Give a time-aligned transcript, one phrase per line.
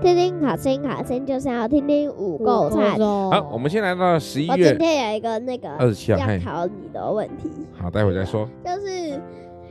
[0.00, 2.96] 听听好声音，好声音就是要听听五够菜。
[2.98, 4.52] 好，我们先来到十一月。
[4.52, 7.50] 我今天有一个那个二十七号要考你的问题。
[7.78, 8.48] 好，待会再说。
[8.64, 9.20] 就是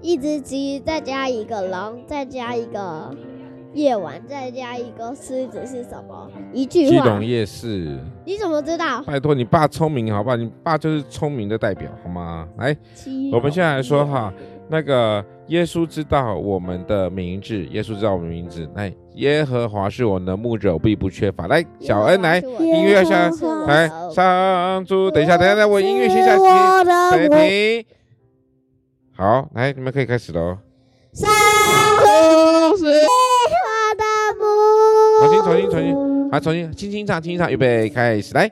[0.00, 3.14] 一只鸡，再加一个狼，再加一个
[3.74, 6.30] 夜晚，再加一个狮子是什么？
[6.54, 7.02] 一句话。
[7.04, 7.98] 基隆夜市。
[8.24, 9.02] 你怎么知道？
[9.02, 10.36] 拜托，你爸聪明，好不好？
[10.36, 12.48] 你爸就是聪明的代表，好吗？
[12.56, 12.74] 来，
[13.30, 14.32] 我们现在来说哈。
[14.66, 18.66] 那个耶稣知道我们的名字，耶稣知道我们名字。
[18.74, 21.46] 来，耶和华是我们的牧者，我必不缺乏。
[21.48, 23.30] 来，小恩来，音乐要下
[23.66, 27.84] 来，上主，等一下，等一下，等我音乐先下去，停。
[29.16, 30.56] 好，来，你们可以开始喽。
[31.12, 31.30] 上
[32.00, 34.04] 主是我的
[34.40, 34.42] 牧，
[35.20, 38.50] 重新，重新，重新，好，重新，轻轻唱，轻轻唱，预备，开始，来。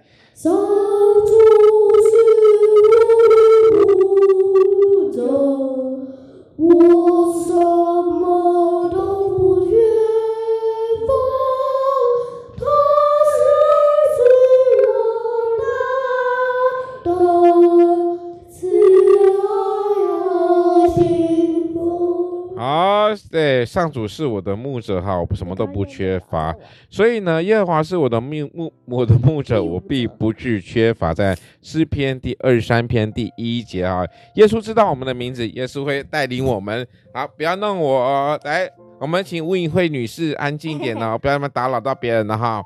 [23.30, 26.54] 对，上主是我的牧者哈，我什么都不缺乏。
[26.90, 31.12] 所以呢，耶和华是我的牧牧，我的牧者，我必不惧缺乏。
[31.14, 36.86] 在诗篇第二十三篇第一节哈，耶稣知道我们的名字，耶稣会带领我们。
[37.14, 38.38] 好，不要弄我。
[38.44, 38.68] 来，
[39.00, 42.62] 我们请吴颖慧女士安静点哦， 不要那么打扰到别人了哈。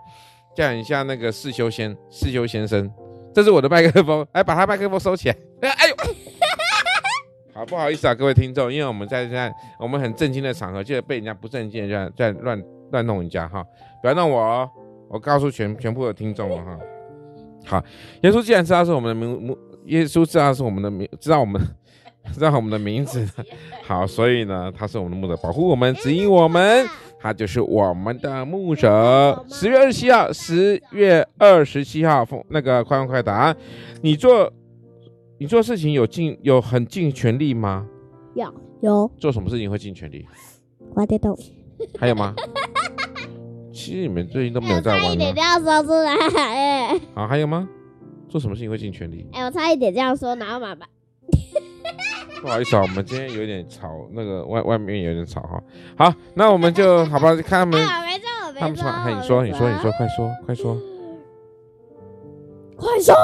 [0.55, 2.91] 这样很像那个世修先世修先生，
[3.35, 5.37] 这是我的麦克风，来把他麦克风收起来。
[5.61, 5.95] 哎呦！
[7.57, 12.63] 好，不好意思啊，各位听众，因为我们在这样我们很正经的场合，就是被人家不正经的这样在乱
[12.93, 13.65] 乱弄人家哈，
[14.03, 14.71] 不要弄我哦，
[15.09, 16.79] 我告诉全全部的听众了哈。
[17.65, 17.85] 好，
[18.21, 19.57] 耶稣既然知道是我们的名，
[19.87, 21.59] 耶稣知道是我们的名，知道我们
[22.35, 23.27] 知道我们的名字，
[23.83, 26.87] 好，所以呢，他是我们的牧者，保护我们，指引我们，
[27.19, 29.43] 他就是我们的牧者。
[29.49, 33.57] 十月二十七号，十月二十七号，那个快问快答，
[34.03, 34.53] 你做。
[35.39, 37.87] 你做事情有尽有很尽全力吗？
[38.35, 39.11] 有有。
[39.19, 40.27] 做什么事情会尽全力？
[40.95, 41.37] 挖地洞。
[41.99, 42.35] 还有吗？
[43.73, 45.09] 其实你们最近都没有在玩吗？
[45.09, 46.15] 差一点这样说出来。
[46.39, 47.01] 哎。
[47.15, 47.69] 好，还有吗？
[48.29, 49.27] 做什么事情会尽全力？
[49.33, 50.87] 哎，我差一点这样说，然后妈妈。
[52.41, 55.63] 不好意思啊，我们今天有点吵，那个外外面有点吵哈。
[55.97, 57.73] 好，那我们就好吧，看他们。
[58.07, 58.85] 没错，没错。
[58.91, 60.79] 他们说，你说，你说，你说，快说，快说，
[62.77, 63.15] 快说。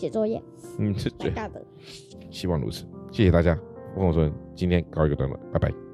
[0.00, 0.42] 写作业。
[0.78, 1.62] 嗯，是最大的，
[2.30, 2.86] 希望如此。
[3.12, 3.58] 谢谢大家，
[3.94, 5.89] 我跟我说，今天告一个段落，拜拜。